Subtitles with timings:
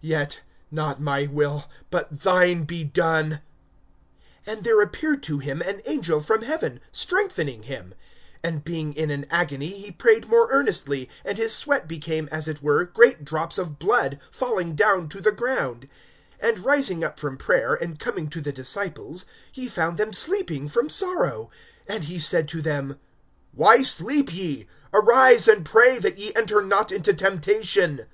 [0.00, 3.40] Yet, not my will but thine be done.
[4.46, 7.92] (43)And there appeared to him an angel from heaven, strengthening him.
[8.44, 12.62] (44)And being in an agony he prayed more earnestly; and his sweat became as it
[12.62, 15.88] were great drops of blood falling down to the ground.
[16.40, 20.88] (45)And rising up from prayer, and coming to the disciples, he found them sleeping, from
[20.88, 21.50] sorrow.
[21.88, 23.00] (46)And he said to them:
[23.50, 24.68] Why sleep ye?
[24.92, 28.06] Arise and pray, that ye enter not into temptation.